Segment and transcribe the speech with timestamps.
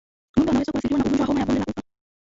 [0.33, 1.81] Ngombe wanaweza kuathiriwa na ugonjwa wa homa ya bonde la ufa